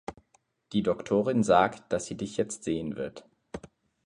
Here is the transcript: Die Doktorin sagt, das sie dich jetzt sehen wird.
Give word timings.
Die 0.73 0.81
Doktorin 0.81 1.43
sagt, 1.43 1.93
das 1.93 2.07
sie 2.07 2.17
dich 2.17 2.35
jetzt 2.35 2.63
sehen 2.63 2.95
wird. 2.95 3.23